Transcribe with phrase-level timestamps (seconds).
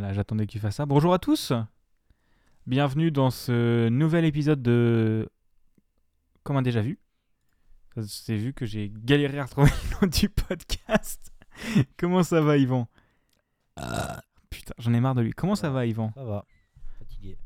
[0.00, 0.86] Voilà, j'attendais que tu fasses ça.
[0.86, 1.52] Bonjour à tous
[2.66, 5.28] Bienvenue dans ce nouvel épisode de
[6.42, 6.98] Comme un déjà vu.
[8.06, 9.68] C'est vu que j'ai galéré à retrouver
[10.00, 11.30] le nom du podcast.
[11.98, 12.88] Comment ça va, Yvan?
[14.48, 15.32] Putain, j'en ai marre de lui.
[15.32, 16.12] Comment ça va, Yvan?
[16.14, 16.46] Ça va.
[16.98, 17.36] Fatigué.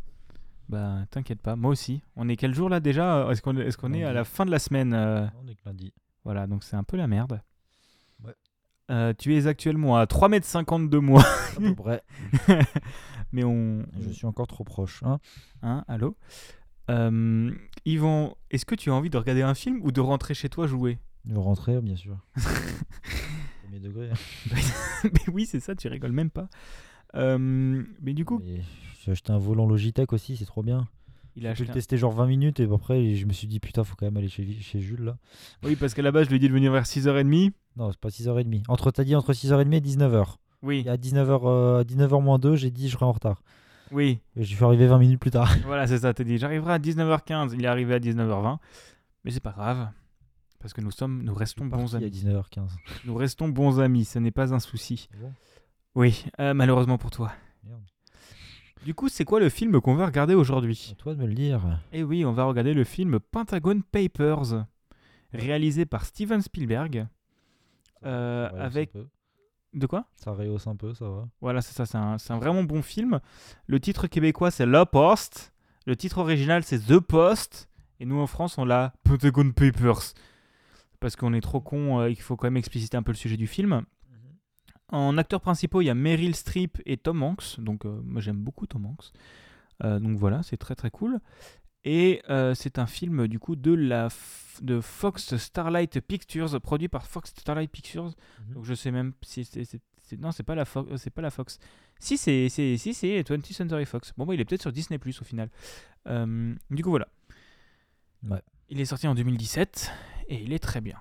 [0.68, 2.02] Bah, t'inquiète pas, moi aussi.
[2.14, 3.26] On est quel jour là déjà?
[3.32, 5.26] Est-ce qu'on est, qu'on est à la fin de la semaine euh?
[5.42, 5.92] On est que lundi.
[6.22, 7.42] Voilà, donc c'est un peu la merde.
[8.90, 11.22] Euh, tu es actuellement à 3m50 de moi.
[11.22, 12.02] À peu près.
[13.32, 13.84] Mais on.
[14.00, 15.02] Je suis encore trop proche.
[15.04, 15.18] Hein
[15.62, 16.16] Hein, allô?
[16.90, 17.50] Euh,
[17.86, 20.66] Yvan, est-ce que tu as envie de regarder un film ou de rentrer chez toi
[20.66, 20.98] jouer?
[21.24, 22.18] Vais rentrer, bien sûr.
[23.62, 24.10] Premier degré.
[25.04, 26.48] Mais oui, c'est ça, tu rigoles même pas.
[27.14, 28.42] Euh, mais du coup,
[29.04, 30.88] J'ai acheté un volant Logitech aussi, c'est trop bien.
[31.36, 33.46] Il a J'ai pu le un- tester genre 20 minutes et après je me suis
[33.46, 35.16] dit putain, faut quand même aller chez, chez Jules là.
[35.62, 37.52] Oui, parce qu'à la base, je lui ai dit de venir vers 6h30.
[37.76, 38.62] Non, c'est pas 6h30.
[38.68, 40.36] Entre, t'as dit entre 6h30 et 19h.
[40.62, 43.42] Oui, Et à 19h, euh, 19h moins 2, j'ai dit je serai en retard.
[43.90, 45.52] oui, Et je suis arrivé 20 minutes plus tard.
[45.66, 46.14] voilà, c'est ça.
[46.14, 47.50] T'as dit, j'arriverai à 19h15.
[47.54, 48.58] Il est arrivé à 19h20.
[49.24, 49.88] Mais c'est pas grave.
[50.60, 52.10] Parce que nous sommes, nous restons bons Parti à amis.
[52.10, 52.68] 19h15.
[53.04, 55.08] Nous restons bons amis, ce n'est pas un souci.
[55.94, 57.32] Oui, euh, malheureusement pour toi.
[58.84, 60.94] Du coup, c'est quoi le film qu'on va regarder aujourd'hui?
[60.98, 61.62] Toi de me le dire.
[61.92, 64.66] Eh oui, on va regarder le film Pentagon Papers,
[65.32, 67.06] réalisé par Steven Spielberg.
[68.04, 68.92] Euh, avec-.
[69.72, 70.04] De quoi?
[70.16, 71.26] Ça rehausse un peu, ça va.
[71.40, 71.86] Voilà, c'est ça,
[72.18, 73.20] c'est un, vraiment bon film.
[73.66, 75.54] Le titre québécois, c'est La Post.
[75.86, 77.70] Le titre original, c'est The Post.
[78.00, 80.12] Et nous, en France, on l'a Pentagon Papers.
[81.00, 83.16] Parce qu'on est trop con euh, et qu'il faut quand même expliciter un peu le
[83.16, 83.82] sujet du film.
[84.90, 87.58] En acteurs principaux, il y a Meryl Streep et Tom Hanks.
[87.58, 89.12] Donc, euh, moi, j'aime beaucoup Tom Hanks.
[89.82, 91.20] Euh, donc voilà, c'est très très cool.
[91.84, 94.08] Et euh, c'est un film du coup de la
[94.62, 98.14] de Fox Starlight Pictures, produit par Fox Starlight Pictures.
[98.48, 98.54] Mhm.
[98.54, 99.80] Donc je sais même si c'est
[100.18, 101.58] non, c'est pas la Fox, c'est pas la Fox.
[101.98, 104.12] Si c'est c'est si c'est 20th Century Fox.
[104.16, 105.50] Bon bah il est peut-être sur Disney Plus au final.
[106.06, 107.08] Euh, du coup voilà.
[108.28, 108.42] Ouais.
[108.70, 109.92] Il est sorti en 2017
[110.28, 110.98] et il est très bien.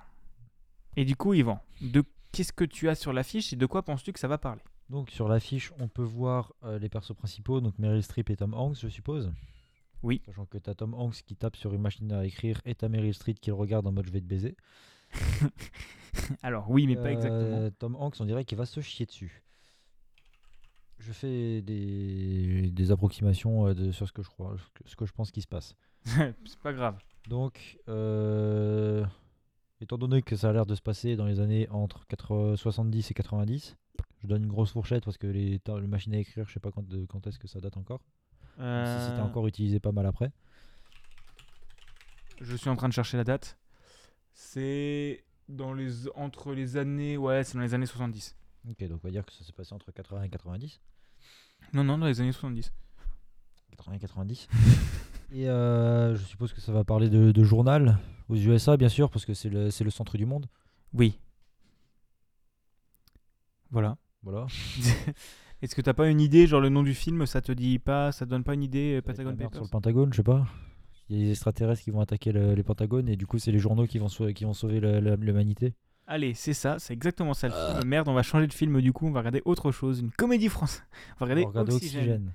[0.96, 4.12] Et du coup Yvan, de qu'est-ce que tu as sur l'affiche et de quoi penses-tu
[4.12, 4.60] que ça va parler?
[4.90, 8.52] Donc sur l'affiche, on peut voir euh, les persos principaux, donc Meryl Streep et Tom
[8.54, 9.32] Hanks, je suppose?
[10.02, 10.20] Oui.
[10.26, 13.14] Sachant que t'as Tom Hanks qui tape sur une machine à écrire et t'as Meryl
[13.14, 14.56] Streep qui le regarde en mode je vais te baiser.
[16.42, 17.70] Alors oui mais pas Euh, exactement.
[17.78, 19.42] Tom Hanks, on dirait qu'il va se chier dessus.
[20.98, 24.96] Je fais des, des approximations euh, de, sur ce que je crois, ce que, ce
[24.96, 25.74] que je pense qui se passe.
[26.04, 26.98] c'est pas grave.
[27.28, 29.04] Donc, euh,
[29.80, 33.10] étant donné que ça a l'air de se passer dans les années entre 80 70
[33.10, 33.76] et 90,
[34.22, 37.26] je donne une grosse fourchette parce que les, machines à écrire, je sais pas quand,
[37.26, 38.00] est-ce que ça date encore.
[38.00, 40.30] Si c'était Euh, encore utilisé pas mal après.
[42.40, 43.58] Je suis en train de chercher la date.
[44.32, 48.36] C'est dans les entre les années ouais, c'est dans les années 70.
[48.68, 50.80] Ok, donc on va dire que ça s'est passé entre 80 et 90.
[51.72, 52.72] Non non, dans les années 70.
[53.76, 54.48] 80 et 90.
[55.32, 57.98] et euh, je suppose que ça va parler de, de journal
[58.28, 60.46] aux USA, bien sûr, parce que c'est le, le centre du monde.
[60.92, 61.18] Oui.
[63.70, 63.96] Voilà.
[64.22, 64.46] Voilà.
[65.62, 68.12] Est-ce que t'as pas une idée, genre le nom du film, ça te dit pas,
[68.12, 70.46] ça te donne pas une idée, euh, Pentagon Papers Sur le Pentagone, je sais pas.
[71.08, 73.52] Il y a des extraterrestres qui vont attaquer le- les Pentagones et du coup, c'est
[73.52, 75.74] les journaux qui vont, qui vont sauver l'humanité.
[76.06, 77.88] Allez, c'est ça, c'est exactement ça le film.
[77.88, 80.48] Merde, on va changer de film du coup, on va regarder autre chose, une comédie
[80.50, 80.84] française.
[81.16, 82.00] On va regarder On regarde Oxygène.
[82.02, 82.32] Oxygène.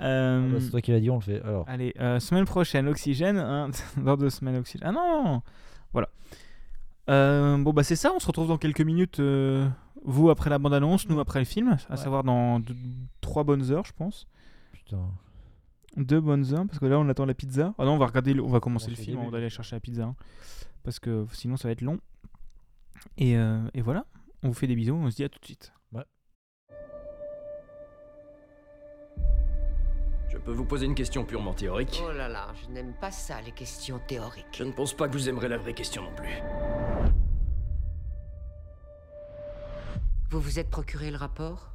[0.00, 1.42] Euh, Ah bah, c'est toi qui l'as dit, on le fait.
[1.42, 3.36] Alors, Allez, euh, semaine prochaine, Oxygène.
[3.38, 4.88] hein, dans deux semaines, Oxygène.
[4.88, 5.42] Ah non.
[5.92, 6.08] Voilà.
[7.10, 9.18] Euh, bon, bah c'est ça, on se retrouve dans quelques minutes.
[9.20, 9.68] euh,
[10.04, 11.96] vous après la bande-annonce, nous après le film, à Ouais.
[11.96, 12.76] savoir dans deux-
[13.20, 14.26] trois bonnes heures, je pense.
[14.72, 15.00] putain.
[15.96, 17.74] Deux bonnes heures, parce que là on attend la pizza.
[17.78, 19.18] Ah non, on va regarder, on va commencer On le film début.
[19.22, 20.04] avant d'aller chercher la pizza.
[20.04, 20.14] hein,
[20.84, 21.98] parce que sinon ça va être long.
[23.16, 24.06] Et, euh, et voilà,
[24.42, 25.72] on vous fait des bisous, on se dit à tout de suite.
[30.28, 33.40] Je peux vous poser une question purement théorique Oh là là, je n'aime pas ça,
[33.40, 34.46] les questions théoriques.
[34.52, 36.42] Je ne pense pas que vous aimerez la vraie question non plus.
[40.30, 41.72] Vous vous êtes procuré le rapport?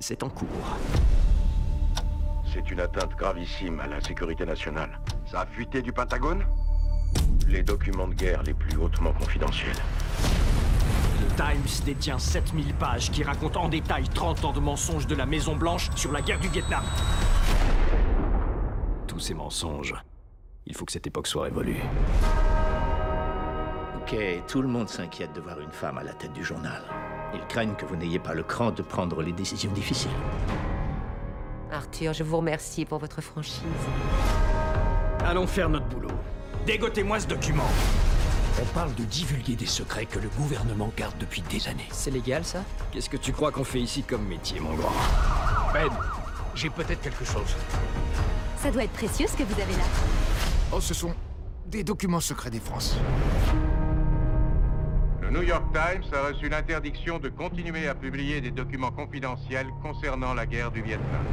[0.00, 0.76] C'est en cours.
[2.52, 5.00] C'est une atteinte gravissime à la sécurité nationale.
[5.24, 6.44] Ça a fuité du Pentagone?
[7.48, 9.76] Les documents de guerre les plus hautement confidentiels.
[11.20, 15.26] Le Times détient 7000 pages qui racontent en détail 30 ans de mensonges de la
[15.26, 16.82] Maison Blanche sur la guerre du Vietnam.
[19.06, 19.94] Tous ces mensonges,
[20.66, 21.80] il faut que cette époque soit révolue.
[24.00, 24.16] Ok,
[24.48, 26.82] tout le monde s'inquiète de voir une femme à la tête du journal.
[27.32, 30.10] Ils craignent que vous n'ayez pas le cran de prendre les décisions difficiles.
[31.70, 33.62] Arthur, je vous remercie pour votre franchise.
[35.24, 36.08] Allons faire notre boulot.
[36.66, 37.70] Dégotez-moi ce document.
[38.60, 41.86] On parle de divulguer des secrets que le gouvernement garde depuis des années.
[41.92, 42.64] C'est légal ça?
[42.90, 44.90] Qu'est-ce que tu crois qu'on fait ici comme métier, mon grand?
[45.72, 45.88] Ben,
[46.56, 47.54] j'ai peut-être quelque chose.
[48.56, 49.84] Ça doit être précieux ce que vous avez là.
[50.72, 51.14] Oh, ce sont
[51.66, 52.96] des documents secrets des France.
[55.22, 60.34] Le New York Times a reçu l'interdiction de continuer à publier des documents confidentiels concernant
[60.34, 61.24] la guerre du Vietnam.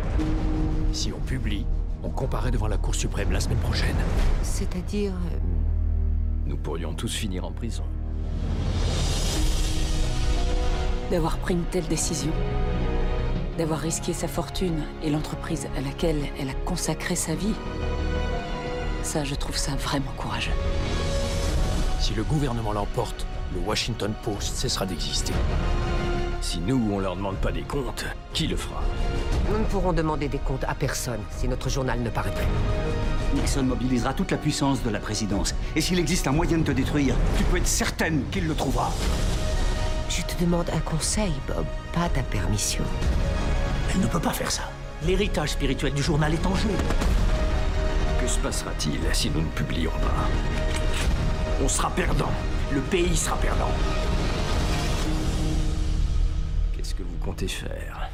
[0.91, 1.65] Si on publie,
[2.03, 3.95] on comparaît devant la Cour suprême la semaine prochaine.
[4.41, 5.11] C'est-à-dire...
[5.11, 5.37] euh,
[6.45, 7.83] Nous pourrions tous finir en prison.
[11.11, 12.31] D'avoir pris une telle décision,
[13.57, 17.53] d'avoir risqué sa fortune et l'entreprise à laquelle elle a consacré sa vie,
[19.03, 20.53] ça, je trouve ça vraiment courageux.
[21.99, 25.33] Si le gouvernement l'emporte, le Washington Post cessera d'exister.
[26.41, 28.81] Si nous, on leur demande pas des comptes, qui le fera?
[29.49, 32.45] Nous ne pourrons demander des comptes à personne si notre journal ne paraît plus.
[33.35, 35.55] Nixon mobilisera toute la puissance de la présidence.
[35.75, 38.91] Et s'il existe un moyen de te détruire, tu peux être certaine qu'il le trouvera.
[40.09, 42.83] Je te demande un conseil, Bob, pas ta permission.
[43.91, 44.63] Elle ne peut pas faire ça.
[45.05, 46.69] L'héritage spirituel du journal est en jeu.
[48.21, 50.29] Que se passera-t-il si nous ne publions pas?
[51.63, 52.31] On sera perdant.
[52.71, 53.71] Le pays sera perdant.
[56.75, 58.09] Qu'est-ce que vous comptez faire,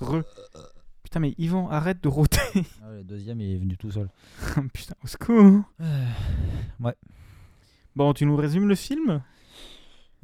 [0.00, 0.22] Re.
[1.02, 2.38] Putain, mais Yvan, arrête de rôter.
[2.82, 4.08] Ah, le deuxième, il est venu tout seul.
[4.72, 5.62] Putain, au secours.
[6.80, 6.94] ouais.
[7.96, 9.22] Bon, tu nous résumes le film?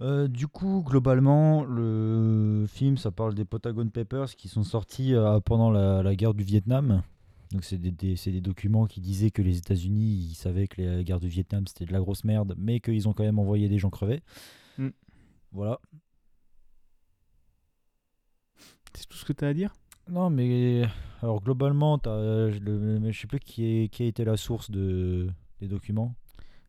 [0.00, 5.40] Euh, du coup, globalement, le film, ça parle des Pentagon Papers qui sont sortis euh,
[5.40, 7.02] pendant la, la guerre du Vietnam.
[7.52, 10.82] Donc, c'est des, des- c'est des documents qui disaient que les États-Unis, ils savaient que
[10.82, 13.68] la guerre du Vietnam, c'était de la grosse merde, mais qu'ils ont quand même envoyé
[13.68, 14.22] des gens crever.
[14.78, 14.88] Mm.
[15.52, 15.80] Voilà.
[18.96, 19.74] C'est tout ce que t'as à dire?
[20.10, 20.82] Non, mais
[21.22, 25.28] alors globalement, euh, je je sais plus qui, est, qui a été la source de,
[25.60, 26.14] des documents.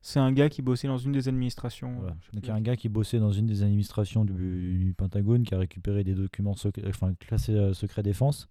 [0.02, 1.96] C'est un gars qui bossait dans une des administrations.
[2.00, 2.16] Voilà.
[2.22, 4.26] je sais Donc plus il y a un gars qui bossait dans une des administrations
[4.26, 6.56] du, du Pentagone qui a récupéré des documents
[6.88, 8.48] enfin classés euh, secret défense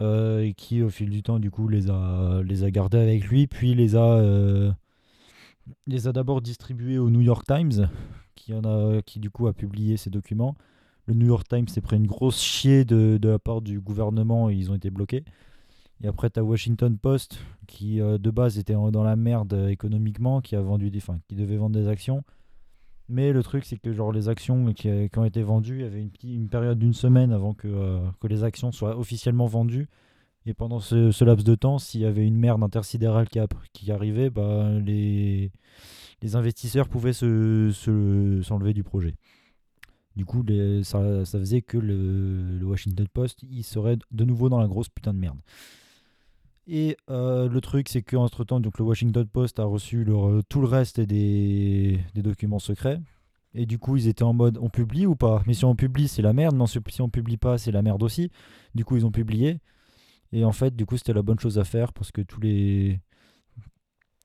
[0.00, 3.24] euh, et qui au fil du temps du coup les a les a gardés avec
[3.24, 4.72] lui puis les a euh,
[5.86, 7.88] les a d'abord distribués au New York Times
[8.34, 10.56] qui en a qui du coup a publié ces documents.
[11.06, 14.48] Le New York Times s'est pris une grosse chier de, de la part du gouvernement
[14.50, 15.24] et ils ont été bloqués.
[16.02, 20.40] Et après, tu as Washington Post qui, euh, de base, était dans la merde économiquement,
[20.40, 22.22] qui a vendu des, qui devait vendre des actions.
[23.08, 25.84] Mais le truc, c'est que genre les actions qui, euh, ont été vendues, il y
[25.84, 29.88] avait une, période d'une semaine avant que, euh, que les actions soient officiellement vendues.
[30.46, 33.40] Et pendant ce, laps de temps, s'il y avait une merde intersidérale qui,
[33.72, 35.50] qui arrivait, bah, les,
[36.22, 39.14] les investisseurs pouvaient se, se- s'enlever du projet.
[40.16, 40.44] Du coup,
[40.84, 45.18] ça, faisait que le, Washington Post, il serait de nouveau dans la grosse putain de
[45.18, 45.38] merde.
[46.66, 50.06] Et euh, le truc, c'est qu'entre temps, le Washington Post a reçu
[50.48, 53.00] tout le reste des, documents secrets.
[53.54, 55.42] Et du coup, ils étaient en mode on publie ou pas?
[55.46, 56.56] Mais si on publie, c'est la merde.
[56.56, 58.30] Mais si on publie pas, c'est la merde aussi.
[58.74, 59.60] Du coup, ils ont publié.
[60.32, 63.00] Et en fait, du coup, c'était la bonne chose à faire parce que tous les.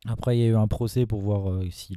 [0.07, 1.95] Après, il y a eu un procès pour voir euh, si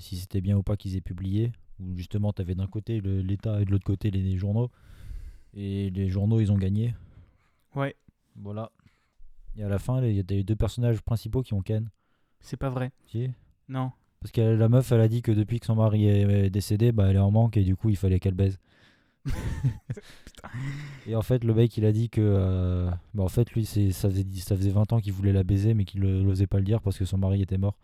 [0.00, 1.52] c'était bien ou pas qu'ils aient publié.
[1.80, 4.70] Où justement, tu avais d'un côté l'État et de l'autre côté les journaux.
[5.54, 6.94] Et les journaux, ils ont gagné.
[7.74, 7.96] Ouais,
[8.36, 8.70] Voilà.
[9.56, 11.88] Et à la fin, il y a des deux personnages principaux qui ont Ken.
[12.40, 12.90] c'est pas vrai.
[13.06, 13.30] Si.
[13.68, 13.92] Non.
[14.20, 17.08] Parce que la meuf, elle a dit que depuis que son mari est décédé, bah,
[17.08, 18.58] elle est en manque et du coup, il fallait qu'elle baise.
[21.06, 22.20] et en fait, le mec, il a dit que.
[22.20, 25.44] euh, bah, en fait, lui, c'est, ça, faisait, ça faisait 20 ans qu'il voulait la
[25.44, 27.76] baiser, mais qu'il n'osait pas le dire parce que son mari était mort.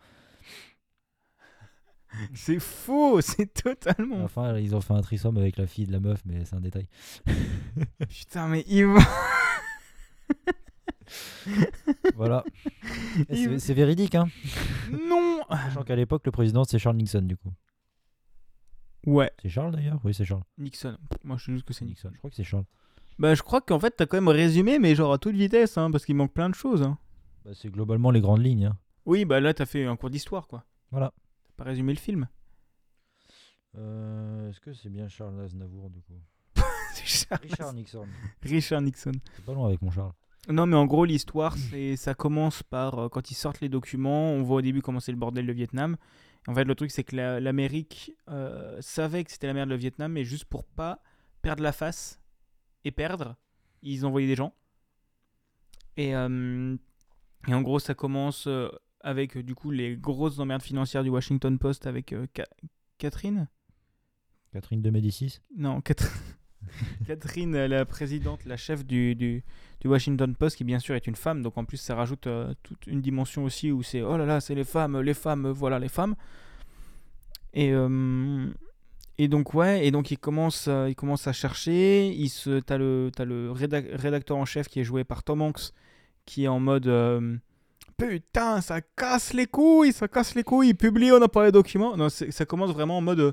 [2.33, 4.19] C'est faux, c'est totalement.
[4.19, 6.55] la fin, ils ont fait un trisome avec la fille de la meuf, mais c'est
[6.55, 6.87] un détail.
[8.09, 8.99] Putain, mais Yvan.
[12.15, 12.43] Voilà.
[13.31, 14.27] C'est véridique, hein.
[14.91, 17.51] non Sachant qu'à l'époque, le président, c'est Charles Nixon, du coup.
[19.05, 19.99] Ouais, C'est Charles d'ailleurs?
[20.03, 20.43] Oui, c'est Charles.
[20.57, 20.97] Nixon.
[21.23, 22.11] Moi, je sais juste que c'est Nixon.
[22.13, 22.65] Je crois que c'est Charles.
[23.19, 25.89] Bah, je crois qu'en fait, t'as quand même résumé, mais genre à toute vitesse, hein,
[25.91, 26.83] parce qu'il manque plein de choses.
[26.83, 26.97] hein.
[27.43, 28.65] Bah, c'est globalement les grandes lignes.
[28.65, 28.77] hein.
[29.05, 30.63] Oui, bah là, t'as fait un cours d'histoire, quoi.
[30.91, 31.11] Voilà.
[31.57, 32.27] Pas résumé le film?
[33.77, 36.19] Euh, est-ce que c'est bien Charles Aznavour, du coup?
[37.05, 38.07] Charles- Richard Nixon.
[38.41, 39.11] Richard Nixon.
[39.35, 40.11] C'est pas loin avec mon Charles.
[40.49, 44.31] Non, mais en gros, l'histoire, c'est ça commence par euh, quand ils sortent les documents.
[44.31, 45.97] On voit au début comment c'est le bordel le Vietnam.
[46.47, 49.75] En fait, le truc, c'est que la- l'Amérique euh, savait que c'était la merde le
[49.75, 51.01] Vietnam, mais juste pour pas
[51.43, 52.19] perdre la face
[52.83, 53.35] et perdre,
[53.83, 54.53] ils envoyaient des gens.
[55.97, 56.75] Et, euh,
[57.47, 58.47] et en gros, ça commence
[59.03, 62.47] avec euh, du coup les grosses emmerdes financières du Washington Post avec euh, Ca-
[62.97, 63.47] Catherine?
[64.53, 65.39] Catherine de Médicis?
[65.57, 66.11] Non, Catherine.
[67.05, 69.43] Catherine, euh, la présidente, la chef du, du,
[69.79, 72.53] du Washington Post, qui bien sûr est une femme, donc en plus ça rajoute euh,
[72.63, 75.79] toute une dimension aussi où c'est oh là là, c'est les femmes, les femmes, voilà
[75.79, 76.15] les femmes.
[77.53, 78.47] Et, euh,
[79.17, 82.09] et donc ouais, et donc il commence, euh, il commence à chercher.
[82.09, 85.41] Il se, t'as le, t'as le rédac- rédacteur en chef qui est joué par Tom
[85.41, 85.73] Hanks,
[86.25, 86.87] qui est en mode
[88.07, 90.73] putain, ça casse les couilles, ça casse les couilles.
[90.73, 91.95] Publie, on n'a pas les documents.
[91.95, 93.31] Non, ça commence vraiment en mode euh,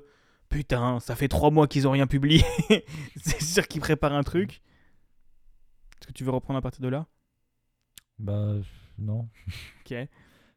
[0.48, 2.44] putain, ça fait trois mois qu'ils ont rien publié.
[3.16, 4.60] c'est sûr qu'ils préparent un truc.
[6.00, 7.06] Est-ce que tu veux reprendre à partir de là?
[8.18, 8.54] Bah,
[8.98, 9.28] non.
[9.80, 9.96] Ok.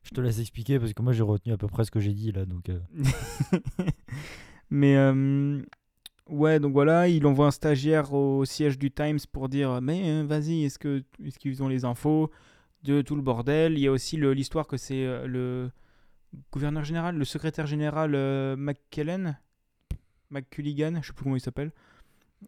[0.03, 2.13] Je te laisse expliquer parce que moi j'ai retenu à peu près ce que j'ai
[2.13, 2.45] dit là.
[2.45, 2.79] Donc, euh,
[4.71, 5.61] Mais euh,
[6.27, 10.63] ouais, donc voilà, il envoie un stagiaire au siège du Times pour dire mais vas-y,
[10.63, 12.31] est-ce que est-ce qu'ils ont les infos?
[12.83, 15.71] De tout le bordel Il y a aussi l'histoire que c'est euh, le
[16.51, 19.37] gouverneur général, le secrétaire général euh, McKellen,
[20.29, 21.71] McCulligan, je sais plus comment il s'appelle,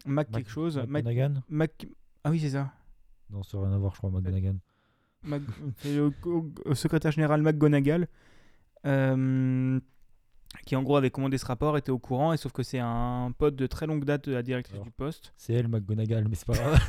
[0.06, 1.86] Mac Mac- quelque chose, Mac,
[2.24, 2.72] ah oui c'est ça,
[3.30, 4.56] Non, ça n'a rien à voir, je crois, McGonagall.
[5.22, 5.42] Mac-
[5.84, 6.10] le,
[6.66, 8.08] le secrétaire général McGonagall,
[8.86, 9.78] euh,
[10.66, 13.32] qui en gros avait commandé ce rapport, était au courant, et sauf que c'est un
[13.36, 14.84] pote de très longue date de la directrice Alors.
[14.86, 15.32] du poste.
[15.36, 16.80] C'est elle, McGonagall, mais c'est pas grave.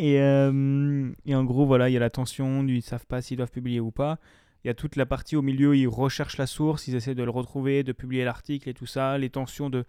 [0.00, 3.20] Et, euh, et en gros, voilà, il y a la tension, ils ne savent pas
[3.20, 4.18] s'ils doivent publier ou pas.
[4.64, 7.22] Il y a toute la partie au milieu, ils recherchent la source, ils essaient de
[7.22, 9.18] le retrouver, de publier l'article et tout ça.
[9.18, 9.84] Les tensions de,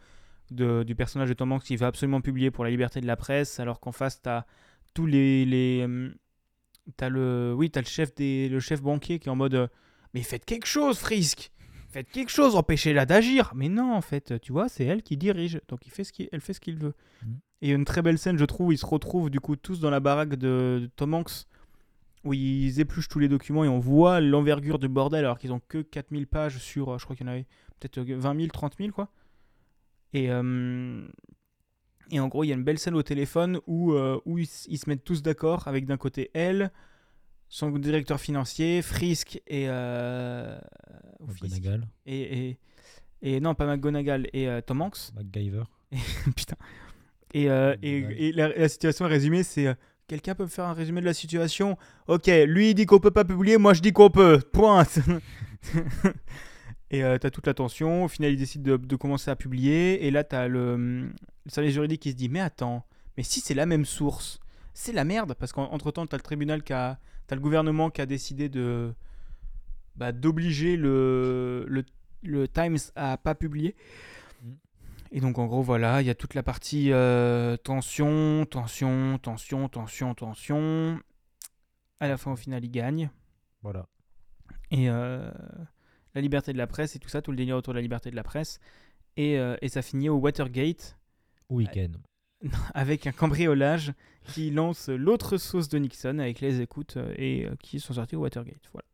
[0.50, 3.62] du personnage de Tom Hanks qui veut absolument publier pour la liberté de la presse,
[3.62, 4.46] alors qu'en face, tu as
[4.94, 5.46] tous les.
[5.46, 6.10] les euh,
[7.10, 9.68] le, oui, t'as le chef, des, le chef banquier qui est en mode euh,
[10.14, 11.54] Mais faites quelque chose, Frisk
[11.90, 15.62] Faites quelque chose, empêchez-la d'agir Mais non, en fait, tu vois, c'est elle qui dirige,
[15.70, 16.96] donc il fait ce qu'il, elle fait ce qu'il veut.
[17.24, 17.40] Mhm.
[17.62, 19.40] Et il y a une très belle scène, je trouve, où ils se retrouvent du
[19.40, 21.46] coup tous dans la baraque de, de Tom Hanks,
[22.24, 25.62] où ils épluchent tous les documents et on voit l'envergure du bordel, alors qu'ils ont
[25.68, 27.46] que 4000 pages sur, euh, je crois qu'il y en avait
[27.80, 29.10] peut-être euh, 20 000, 30 000, quoi.
[30.14, 31.08] Et, euh,
[32.12, 34.48] et en gros, il y a une belle scène au téléphone où, euh, où ils,
[34.48, 36.72] se mettent tous d'accord, avec d'un côté elle,
[37.48, 39.66] son directeur financier, Frisk et...
[39.70, 40.60] euh,
[42.06, 42.60] Et, et,
[43.22, 45.14] et non, pas McGonagall, et euh, Tom Hanks.
[45.16, 45.64] MacGyver.
[46.36, 46.56] Putain.
[47.34, 49.74] Et, euh, et, et la, la situation résumée, c'est euh,
[50.08, 51.78] quelqu'un peut me faire un résumé de la situation?
[52.08, 54.40] Ok, lui il dit qu'on peut pas publier, moi je dis qu'on peut.
[54.52, 54.84] Point.
[56.92, 58.06] et euh, t'as toute la tension.
[58.06, 60.06] Au final, il décide de, de commencer à publier.
[60.06, 61.14] Et là, t'as le, hum,
[61.46, 62.86] le service juridique qui se dit Mais attends,
[63.18, 64.40] mais si c'est la même source,
[64.74, 65.34] c'est la merde.
[65.40, 67.00] Parce qu'entre temps, t'as le tribunal qui a.
[67.28, 68.94] T'as le gouvernement qui a décidé de.
[69.96, 71.86] bah, d'obliger le, le,
[72.24, 73.76] le Times à pas publier.
[75.12, 79.68] Et donc en gros voilà, il y a toute la partie euh, tension, tension, tension,
[79.68, 81.00] tension, tension.
[82.00, 83.10] À la fin au final il gagne.
[83.62, 83.88] Voilà.
[84.72, 85.30] Et euh,
[86.16, 88.10] la liberté de la presse et tout ça, tout le délire autour de la liberté
[88.10, 88.60] de la presse.
[89.18, 90.98] Et, euh, et ça finit au Watergate
[91.50, 91.98] Weekend.
[92.74, 93.94] avec un cambriolage
[94.26, 98.16] qui lance l'autre sauce de Nixon avec les écoutes euh, et euh, qui sont sortis
[98.16, 98.70] au Watergate.
[98.72, 98.88] Voilà.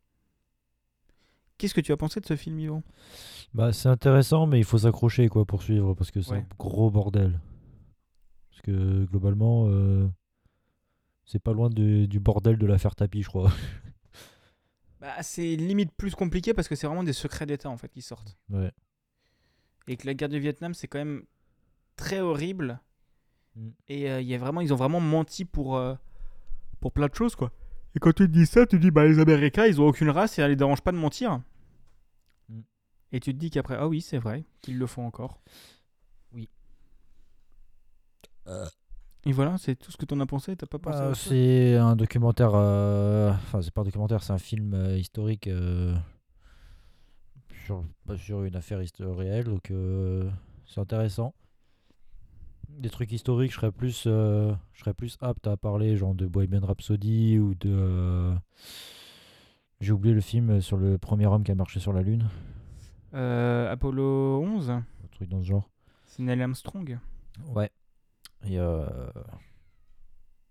[1.58, 2.84] Qu'est-ce que tu as pensé de ce film, Yvon
[3.54, 6.38] Bah, c'est intéressant, mais il faut s'accrocher quoi pour suivre parce que c'est Ouais.
[6.40, 7.40] un gros bordel.
[8.52, 10.08] Parce que globalement, euh,
[11.26, 13.52] c'est pas loin de- du bordel de l'affaire tapis, je crois.
[15.02, 18.02] bah, C'est limite plus compliqué parce que c'est vraiment des secrets d'État en fait qui
[18.02, 18.38] sortent.
[18.50, 18.72] ouais.
[19.90, 21.24] et que la guerre du Vietnam c'est quand même
[21.96, 22.82] très horrible
[23.56, 23.70] Mm.
[23.88, 25.96] et euh, y a vraiment ils ont vraiment menti pour euh,
[26.82, 27.52] pour plein de choses quoi
[27.98, 30.10] et quand tu te dis ça tu te dis bah les Américains ils ont aucune
[30.12, 31.42] race et ça les dérange pas de mentir
[32.50, 32.62] Mm.
[33.12, 35.42] et tu te dis qu'après ah oui c'est vrai qu'ils le font encore
[36.32, 36.48] Oui.
[39.26, 41.18] et voilà c'est tout ce que t'en as pensé t'as pas pensé chose?
[41.30, 42.52] c'est un documentaire.
[42.54, 45.94] euh, Enfin, c'est pas un documentaire, c'est un film euh, historique euh,
[47.66, 47.84] sur,
[48.18, 50.30] sur une affaire réelle, donc euh,
[50.68, 51.34] c'est intéressant.
[52.70, 56.28] Des trucs historiques, je serais plus, euh, je serais plus apte à parler, genre de
[56.28, 57.70] Bohemian Rhapsody ou de.
[57.72, 58.36] euh,
[59.80, 62.28] J'ai oublié le film sur le premier homme qui a marché sur la lune,
[63.14, 65.70] Euh, Apollo 11 un truc dans ce genre.
[66.06, 67.00] c'est Neil Armstrong
[67.56, 67.72] Ouais.
[68.46, 68.86] Et euh,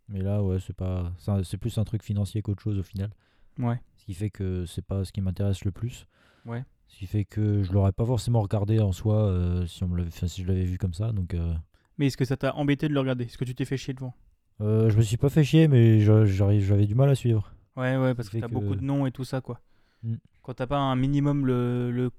[0.09, 2.83] Mais là, ouais, c'est pas, c'est un- c'est plus un truc financier qu'autre chose au
[2.83, 3.11] final.
[3.59, 6.07] ouais Ce qui fait que c'est pas ce qui m'intéresse le plus.
[6.45, 6.65] Ouais.
[6.89, 9.97] Ce qui fait que je l'aurais pas forcément regardé en soi euh, si, on me
[9.99, 11.11] l'avait- enfin, si je l'avais vu comme ça.
[11.13, 11.53] Donc, euh,
[11.99, 13.25] mais est-ce que ça t'a embêté de le regarder?
[13.25, 14.15] Est-ce que tu t'es fait chier devant?
[14.61, 17.53] Euh, je me suis pas fait chier, mais j'avais du mal à suivre.
[17.77, 19.61] Ouais, ouais, parce que t'as que- beaucoup de noms et tout ça, quoi.
[20.03, 20.15] Mm.
[20.43, 22.11] Quand t'as pas un minimum le, le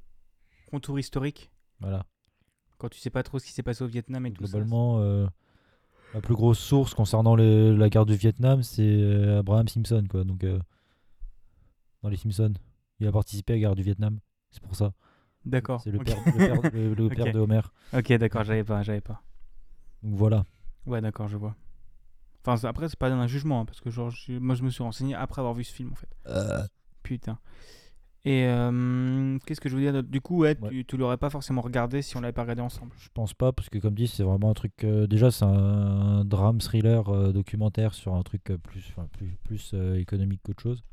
[0.70, 2.06] contour historique, Voilà.
[2.78, 4.52] quand tu sais pas trop ce qui s'est passé au Vietnam et tout ça.
[4.52, 5.26] Globalement, euh,
[6.14, 10.24] la plus grosse source concernant les- la guerre du Vietnam, c'est euh, Abraham Simpson, quoi.
[10.24, 10.60] Donc, euh,
[12.04, 12.54] dans les Simpsons,
[13.00, 14.20] il a participé à la guerre du Vietnam.
[14.52, 14.94] C'est pour ça.
[15.46, 15.82] D'accord.
[15.82, 16.06] C'est le ok.
[16.06, 17.16] père, le père- le- le Ok.
[17.16, 17.62] père de Homer.
[17.94, 19.22] Ok, d'accord, j'avais pas, j'avais pas.
[20.04, 20.46] Donc voilà.
[20.86, 21.56] Ouais, d'accord, je vois.
[22.46, 24.84] Enfin, après, c'est pas un jugement, hein, parce que genre, je- moi, je me suis
[24.84, 26.08] renseigné après avoir vu ce film, en fait.
[27.04, 27.40] Putain.
[28.26, 30.70] Et euh, qu'est-ce que je veux dire Du coup, ouais, Ouais.
[30.70, 32.92] tu, tu l'aurais pas forcément regardé si on l'avait pas regardé ensemble.
[32.98, 34.74] Je pense pas, parce que comme dit, c'est vraiment un truc.
[34.84, 39.38] euh, déjà, c'est un drame thriller euh, documentaire sur un truc euh, plus, enfin, plus,
[39.46, 40.84] plus euh, économique qu'autre chose.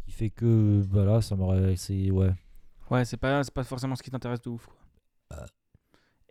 [0.00, 1.74] Ce qui fait que, voilà, ça m'aurait.
[1.76, 2.10] C'est.
[2.12, 2.30] Ouais.
[2.90, 4.76] Ouais, c'est pas, pas forcément ce qui t'intéresse de ouf, quoi.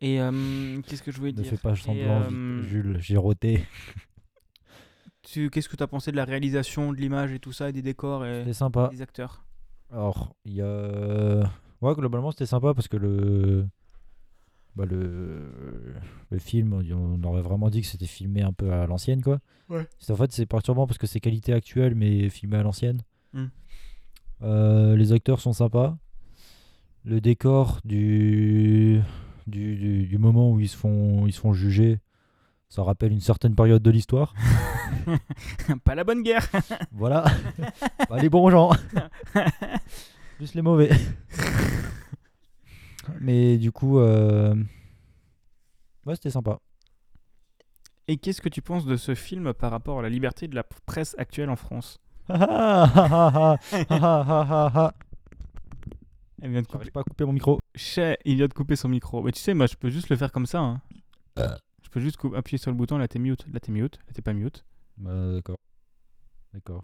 [0.04, 3.64] Et euh, qu'est-ce que je voulais Ne dire fais pas semblant, euh, Jules, j'ai roté.
[5.22, 7.72] tu, Qu'est-ce que tu as pensé de la réalisation, de l'image et tout ça, et
[7.72, 8.90] des décors et C'était sympa.
[8.92, 9.46] des acteurs?
[9.90, 11.50] Alors, il y a.
[11.82, 13.66] Ouais, globalement, c'était sympa parce que le.
[14.76, 15.50] Bah, le...
[16.32, 19.40] le film, on aurait vraiment dit que c'était filmé un peu à l'ancienne, quoi.
[19.70, 19.88] Ouais.
[20.10, 23.04] En fait, c'est perturbant parce que c'est qualité actuelle, mais filmé à l'ancienne.
[23.32, 23.46] Hmm.
[24.42, 25.98] Euh, les acteurs sont sympas.
[27.06, 29.02] Le décor du...
[29.48, 32.00] Du, du, du moment où ils se, font, ils se font juger,
[32.70, 34.34] ça rappelle une certaine période de l'histoire.
[35.84, 36.48] Pas la bonne guerre
[36.92, 37.24] Voilà.
[38.20, 38.72] Les bons gens.
[40.38, 40.90] Plus les mauvais.
[43.20, 44.56] Mais du coup, euh...
[46.06, 46.60] ouais, c'était sympa.
[48.08, 50.64] Et qu'est-ce que tu penses de ce film par rapport à la liberté de la
[50.64, 52.00] presse actuelle en France?
[56.44, 56.92] Elle vient de couper.
[56.92, 57.60] Pas couper mon micro.
[57.74, 59.24] Chais, il vient de couper son micro.
[59.24, 60.60] Mais tu sais, moi, je peux juste le faire comme ça.
[60.60, 60.82] hein.
[61.82, 62.98] Je peux juste appuyer sur le bouton.
[62.98, 63.46] Là, t'es mute.
[63.54, 63.98] Là, t'es mute.
[64.08, 64.66] Là, t'es pas mute.
[64.98, 65.58] Bah, d'accord.
[66.54, 66.84] D'accord.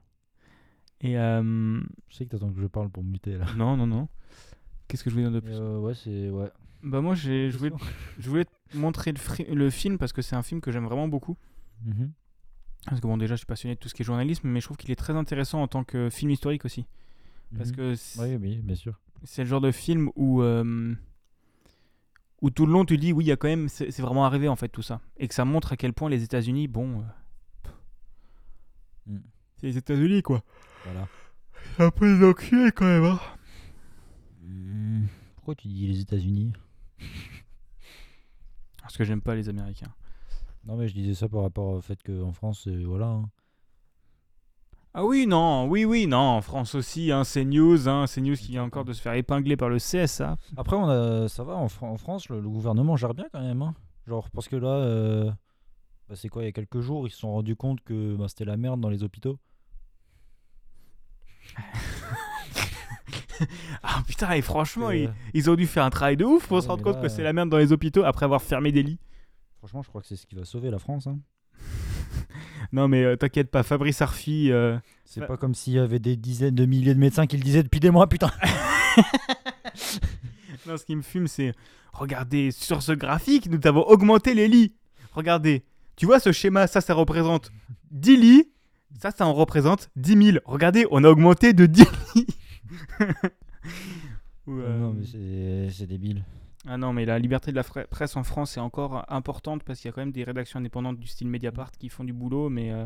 [1.01, 3.45] Et euh, Je sais que t'attends que je parle pour me muter là.
[3.57, 4.07] non, non, non.
[4.87, 5.53] Qu'est-ce que je voulais dire de plus?
[5.53, 6.29] Euh, ouais, c'est.
[6.29, 6.49] Ouais.
[6.81, 7.71] Bah moi, j'ai, je voulais,
[8.17, 10.85] je voulais te montrer le, fri- le film parce que c'est un film que j'aime
[10.85, 11.37] vraiment beaucoup.
[11.85, 12.11] Mhm.
[12.85, 14.65] Parce que bon, déjà, je suis passionné de tout ce qui est journalisme, mais je
[14.65, 16.85] trouve qu'il est très intéressant en tant que film historique aussi.
[17.57, 17.75] Parce Mhm.
[17.75, 18.97] que Oui, oui, bien sûr.
[19.23, 20.93] C'est le genre de film où, euh,
[22.41, 24.47] où tout le long tu dis oui, il y a quand même, c'est vraiment arrivé
[24.47, 25.01] en fait tout ça.
[25.17, 26.99] Et que ça montre à quel point les États-Unis, bon.
[27.01, 27.03] euh,
[29.07, 29.17] Mm.
[29.57, 30.43] C'est les États-Unis quoi.
[30.85, 31.07] Voilà.
[31.77, 33.19] C'est un peu des enculés quand même, hein.
[34.43, 36.53] Hmm, Pourquoi tu dis les États-Unis?
[38.81, 39.93] Parce que j'aime pas les Américains.
[40.65, 43.07] Non, mais je disais ça par rapport au fait qu'en France, euh, voilà.
[43.07, 43.29] hein.
[44.93, 48.35] Ah oui, non, oui, oui, non, en France aussi, hein, c'est News, hein, c'est News
[48.35, 50.35] qui vient encore de se faire épingler par le CSA.
[50.57, 53.41] Après, on a, ça va, en, Fran- en France, le, le gouvernement gère bien quand
[53.41, 53.61] même.
[53.61, 53.75] hein.
[54.07, 55.31] Genre, parce que là, euh,
[56.09, 58.25] bah, c'est quoi, il y a quelques jours, ils se sont rendus compte que bah,
[58.27, 59.37] c'était la merde dans les hôpitaux.
[63.83, 66.57] Ah putain, et franchement, Euh, ils, ils ont dû faire un travail de ouf pour
[66.57, 68.73] ouais, se rendre compte là, que c'est la merde dans les hôpitaux après avoir fermé
[68.73, 68.99] des lits.
[69.59, 71.07] Franchement, je crois que c'est ce qui va sauver la France.
[71.07, 71.19] hein.
[72.71, 75.99] Non mais euh, t'inquiète pas, Fabrice Arfi, euh, C'est Bah- pas comme s'il y avait
[75.99, 78.31] des dizaines de milliers de médecins qui le disaient depuis des mois, putain.
[80.67, 81.53] Non, ce qui me fume, c'est
[81.93, 84.73] regardez sur ce graphique, nous avons augmenté les lits.
[85.13, 85.63] Regardez,
[85.95, 87.51] tu vois ce schéma, ça, ça représente
[87.91, 88.51] 10 lits.
[89.01, 90.37] Ça, ça en représente 10 000.
[90.45, 92.27] Regardez, on a augmenté de 10 lits.
[94.47, 96.23] Ou, euh, Non, mais c'est c'est débile.
[96.67, 99.87] Ah non, mais la liberté de la presse en France est encore importante parce qu'il
[99.87, 102.71] y a quand même des rédactions indépendantes du style Mediapart qui font du boulot, mais,
[102.73, 102.85] euh,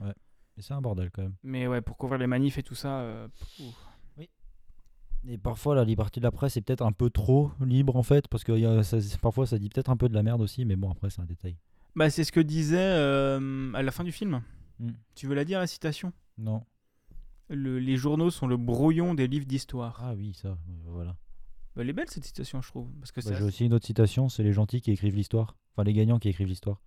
[0.00, 1.34] Mais c'est un bordel quand même.
[1.42, 3.00] mais ouais, pour couvrir les manifs et tout ça.
[3.00, 3.28] euh,
[3.60, 3.86] ouf.
[5.28, 8.26] Et parfois, la liberté de la presse est peut-être un peu trop libre en fait,
[8.26, 10.64] parce que y a- ça- parfois ça dit peut-être un peu de la merde aussi,
[10.64, 11.58] mais bon, après, c'est un détail.
[11.94, 14.40] Bah, c'est ce que disait euh, à la fin du film.
[14.78, 14.92] Mm.
[15.14, 16.14] Tu veux la dire, la citation?
[16.38, 16.64] Non.
[17.50, 20.00] Le- Les journaux sont le brouillon des livres d'histoire.
[20.02, 20.56] Ah oui, ça,
[20.86, 21.14] voilà.
[21.76, 22.90] Bah, elle est belle cette citation, je trouve.
[23.00, 25.56] Parce que Bah, J'ai aussi une autre citation, c'est les gentils qui écrivent l'histoire.
[25.72, 26.80] Enfin, les gagnants qui écrivent l'histoire.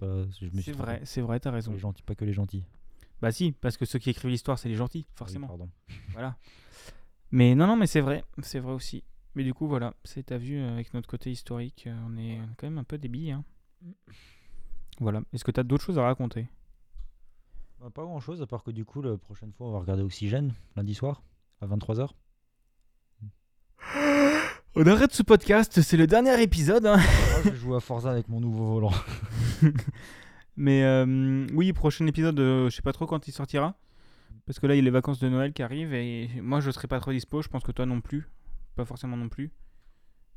[0.00, 1.72] C'est vrai, c'est vrai, t'as raison.
[1.72, 2.64] Les gentils, pas que les gentils.
[3.20, 5.46] Bah si, parce que ceux qui écrivent l'histoire, c'est les gentils, oui, forcément.
[5.46, 5.70] pardon.
[6.08, 6.36] Voilà.
[7.30, 9.04] Mais non, non, mais c'est vrai, c'est vrai aussi.
[9.36, 12.40] Mais du coup, voilà, c'est t'as vu euh, avec notre côté historique, euh, on est
[12.58, 13.30] quand même un peu débile.
[13.30, 13.44] Hein.
[14.98, 15.22] Voilà.
[15.32, 16.48] Est-ce que t'as d'autres choses à raconter?
[17.80, 20.02] Bah, pas grand chose, à part que du coup, la prochaine fois, on va regarder
[20.02, 21.22] Oxygène, lundi soir,
[21.60, 22.10] à 23h.
[24.74, 26.86] On arrête ce podcast, c'est le dernier épisode.
[26.86, 26.96] hein.
[27.44, 28.92] je joue à Forza avec mon nouveau volant.
[30.56, 33.74] Mais euh, oui, prochain épisode, euh, je sais pas trop quand il sortira.
[34.46, 36.70] Parce que là, il y a les vacances de Noël qui arrivent et moi, je
[36.70, 37.42] serai pas trop dispo.
[37.42, 38.30] Je pense que toi non plus.
[38.74, 39.52] Pas forcément non plus.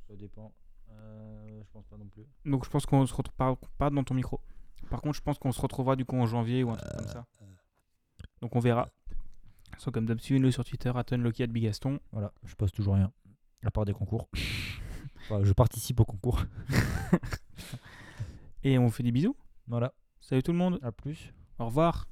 [0.10, 0.54] Ça dépend.
[0.89, 2.26] Euh, je pense pas non plus.
[2.43, 4.41] Donc je pense qu'on se retrouve pas, pas dans ton micro.
[4.89, 7.08] Par contre, je pense qu'on se retrouvera du coup en janvier ou un truc comme
[7.08, 7.26] ça.
[8.41, 8.89] Donc on verra.
[9.78, 12.00] Soit comme d'hab, suivez-nous sur Twitter, at Bigaston.
[12.12, 13.13] Voilà, je poste toujours rien.
[13.63, 14.29] À part des concours.
[15.27, 16.45] Enfin, je participe au concours.
[18.63, 19.35] Et on vous fait des bisous.
[19.67, 19.91] Voilà.
[20.21, 20.77] Salut tout le monde.
[20.83, 21.33] À plus.
[21.57, 22.07] Au revoir.